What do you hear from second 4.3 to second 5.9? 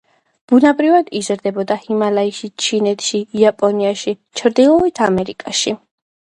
ჩრდილოეთ ამერიკაში.